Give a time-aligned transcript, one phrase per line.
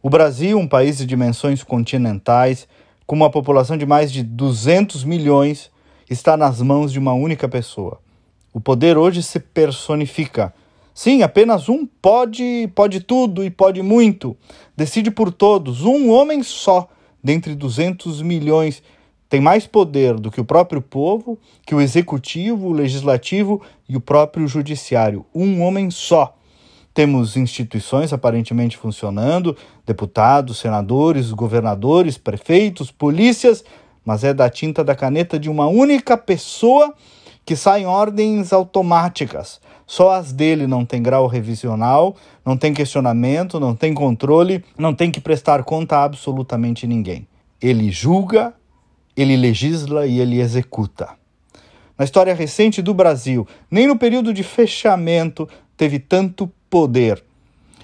[0.00, 2.68] O Brasil, um país de dimensões continentais,
[3.04, 5.70] com uma população de mais de 200 milhões,
[6.08, 8.00] está nas mãos de uma única pessoa.
[8.52, 10.54] O poder hoje se personifica.
[10.94, 14.36] Sim, apenas um pode, pode tudo e pode muito.
[14.76, 16.88] Decide por todos, um homem só,
[17.22, 18.82] dentre 200 milhões
[19.28, 24.00] tem mais poder do que o próprio povo, que o executivo, o legislativo e o
[24.00, 25.26] próprio judiciário.
[25.34, 26.37] Um homem só.
[26.98, 29.56] Temos instituições aparentemente funcionando,
[29.86, 33.64] deputados, senadores, governadores, prefeitos, polícias,
[34.04, 36.92] mas é da tinta da caneta de uma única pessoa
[37.46, 39.60] que saem ordens automáticas.
[39.86, 45.08] Só as dele não tem grau revisional, não tem questionamento, não tem controle, não tem
[45.08, 47.28] que prestar conta a absolutamente ninguém.
[47.62, 48.52] Ele julga,
[49.16, 51.10] ele legisla e ele executa.
[51.96, 57.22] Na história recente do Brasil, nem no período de fechamento teve tanto poder.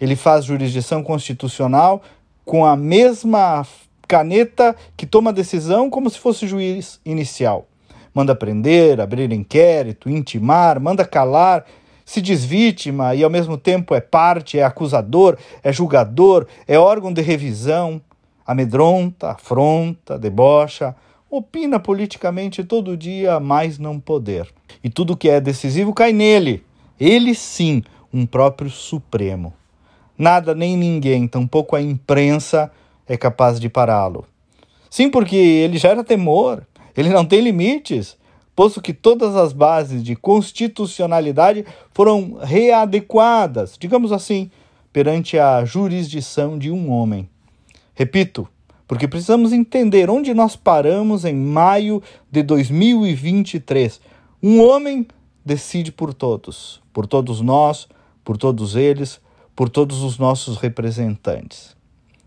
[0.00, 2.02] Ele faz jurisdição constitucional
[2.44, 3.66] com a mesma
[4.08, 7.66] caneta que toma decisão como se fosse juiz inicial.
[8.12, 11.64] Manda prender, abrir inquérito, intimar, manda calar,
[12.04, 17.12] se diz vítima e ao mesmo tempo é parte, é acusador, é julgador, é órgão
[17.12, 18.00] de revisão,
[18.44, 20.96] amedronta, afronta, debocha,
[21.30, 24.48] opina politicamente todo dia, mas não poder.
[24.82, 26.64] E tudo que é decisivo cai nele.
[26.98, 29.52] Ele sim, um próprio Supremo.
[30.16, 32.70] Nada nem ninguém, tampouco a imprensa,
[33.06, 34.26] é capaz de pará-lo.
[34.90, 36.66] Sim, porque ele gera temor,
[36.96, 38.16] ele não tem limites,
[38.54, 44.50] posto que todas as bases de constitucionalidade foram readequadas, digamos assim,
[44.92, 47.28] perante a jurisdição de um homem.
[47.94, 48.48] Repito,
[48.86, 54.00] porque precisamos entender onde nós paramos em maio de 2023.
[54.42, 55.06] Um homem
[55.44, 57.88] decide por todos, por todos nós,
[58.30, 59.20] por todos eles,
[59.56, 61.76] por todos os nossos representantes.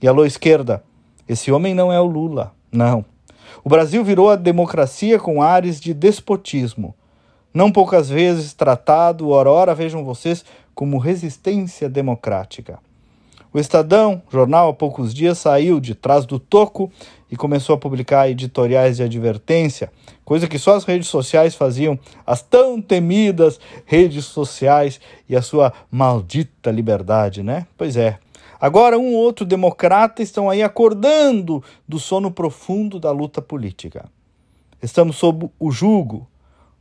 [0.00, 0.84] E alô, esquerda,
[1.28, 3.04] esse homem não é o Lula, não.
[3.64, 6.94] O Brasil virou a democracia com ares de despotismo.
[7.52, 12.78] Não poucas vezes tratado, ora, ora, vejam vocês, como resistência democrática.
[13.50, 16.92] O Estadão, jornal há poucos dias, saiu de trás do toco
[17.30, 19.90] e começou a publicar editoriais de advertência,
[20.22, 25.72] coisa que só as redes sociais faziam, as tão temidas redes sociais e a sua
[25.90, 27.66] maldita liberdade, né?
[27.76, 28.18] Pois é.
[28.60, 34.10] Agora, um ou outro democrata estão aí acordando do sono profundo da luta política.
[34.82, 36.28] Estamos sob o jugo,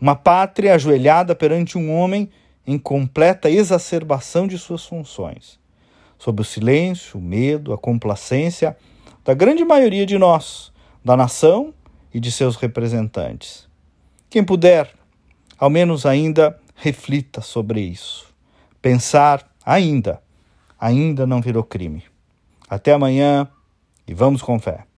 [0.00, 2.28] uma pátria ajoelhada perante um homem
[2.66, 5.57] em completa exacerbação de suas funções
[6.18, 8.76] sob o silêncio, o medo, a complacência
[9.24, 10.72] da grande maioria de nós,
[11.04, 11.72] da nação
[12.12, 13.68] e de seus representantes.
[14.28, 14.92] Quem puder,
[15.58, 18.26] ao menos ainda reflita sobre isso.
[18.80, 20.22] Pensar ainda,
[20.78, 22.04] ainda não virou crime.
[22.68, 23.48] Até amanhã
[24.06, 24.84] e vamos com fé.